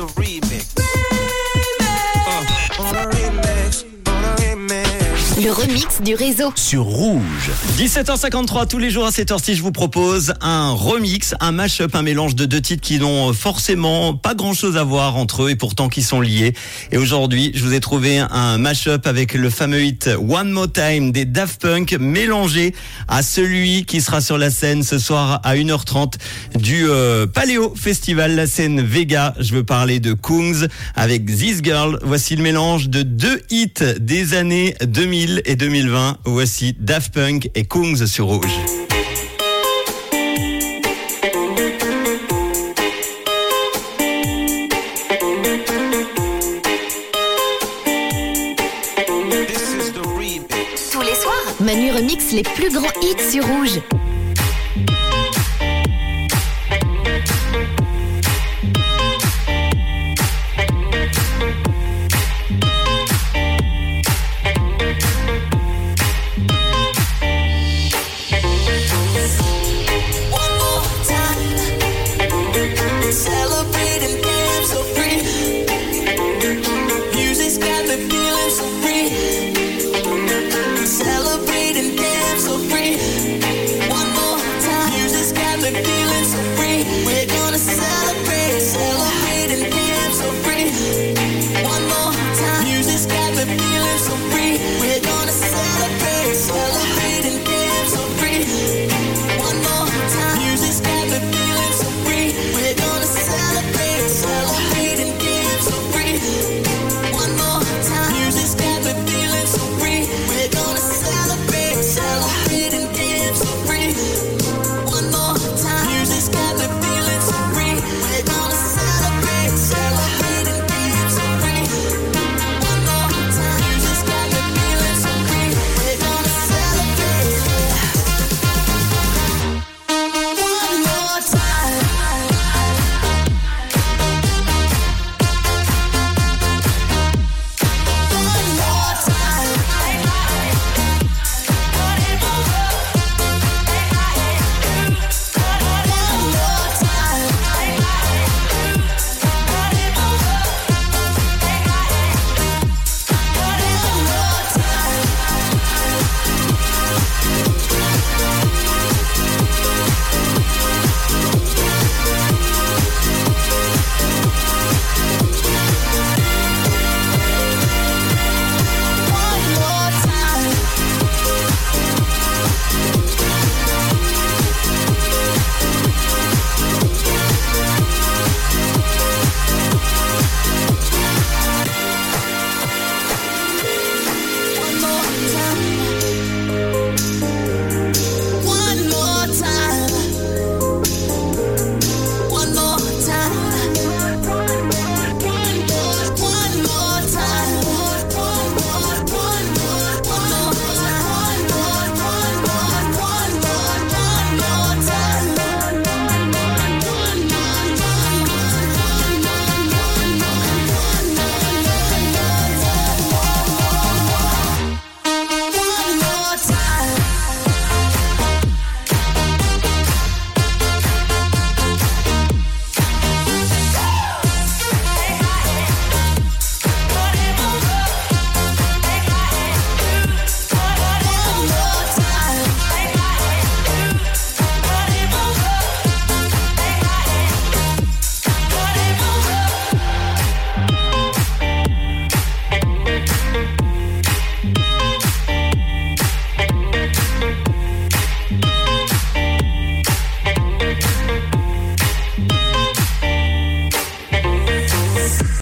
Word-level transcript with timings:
the 0.00 0.06
remix. 0.14 0.49
Le 5.42 5.50
remix 5.52 6.02
du 6.02 6.14
réseau. 6.14 6.52
sur 6.54 6.82
Rouge. 6.82 7.50
17h53, 7.78 8.68
tous 8.68 8.78
les 8.78 8.90
jours 8.90 9.06
à 9.06 9.10
cette 9.10 9.30
heure-ci, 9.30 9.54
je 9.54 9.62
vous 9.62 9.72
propose 9.72 10.34
un 10.42 10.72
remix, 10.72 11.34
un 11.40 11.52
mash-up, 11.52 11.94
un 11.94 12.02
mélange 12.02 12.34
de 12.34 12.44
deux 12.44 12.60
titres 12.60 12.82
qui 12.82 12.98
n'ont 12.98 13.32
forcément 13.32 14.12
pas 14.12 14.34
grand-chose 14.34 14.76
à 14.76 14.84
voir 14.84 15.16
entre 15.16 15.44
eux 15.44 15.50
et 15.50 15.56
pourtant 15.56 15.88
qui 15.88 16.02
sont 16.02 16.20
liés. 16.20 16.52
Et 16.92 16.98
aujourd'hui, 16.98 17.52
je 17.54 17.64
vous 17.64 17.72
ai 17.72 17.80
trouvé 17.80 18.18
un 18.18 18.58
mash-up 18.58 19.06
avec 19.06 19.32
le 19.32 19.48
fameux 19.48 19.82
hit 19.82 20.10
One 20.28 20.50
More 20.50 20.70
Time 20.70 21.10
des 21.10 21.24
Daft 21.24 21.62
Punk 21.62 21.96
mélangé 21.98 22.74
à 23.08 23.22
celui 23.22 23.86
qui 23.86 24.02
sera 24.02 24.20
sur 24.20 24.36
la 24.36 24.50
scène 24.50 24.82
ce 24.82 24.98
soir 24.98 25.40
à 25.42 25.54
1h30 25.54 26.14
du 26.58 26.86
euh, 26.86 27.26
Paléo 27.26 27.72
Festival, 27.76 28.34
la 28.34 28.46
scène 28.46 28.82
Vega. 28.82 29.34
Je 29.38 29.54
veux 29.54 29.64
parler 29.64 30.00
de 30.00 30.12
Kungs 30.12 30.66
avec 30.96 31.24
This 31.24 31.60
Girl. 31.62 31.98
Voici 32.02 32.36
le 32.36 32.42
mélange 32.42 32.90
de 32.90 33.02
deux 33.02 33.40
hits 33.48 33.72
des 34.00 34.34
années 34.34 34.74
2000 34.84 35.29
et 35.44 35.56
2020. 35.56 36.18
Voici 36.24 36.74
Daft 36.78 37.12
Punk 37.14 37.50
et 37.54 37.64
Kungs 37.64 38.06
sur 38.06 38.26
Rouge. 38.26 38.58
Tous 50.92 51.00
les 51.00 51.14
soirs, 51.14 51.54
Manu 51.60 51.92
remix 51.92 52.32
les 52.32 52.42
plus 52.42 52.72
grands 52.72 52.92
hits 53.02 53.30
sur 53.30 53.46
Rouge. 53.46 53.80
free. 94.30 94.79